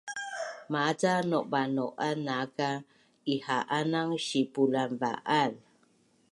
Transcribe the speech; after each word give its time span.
Maca 0.71 1.13
nauba’nau’az 1.29 2.17
naaka 2.25 2.69
iha’anang 3.33 4.13
sipulanva’az 4.27 5.53